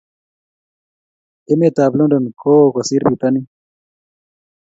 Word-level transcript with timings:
Emet 1.51 1.77
ab 1.83 1.93
London 1.97 2.25
ko 2.39 2.49
yoo 2.59 2.73
kosir 2.73 3.01
pitanin 3.07 3.45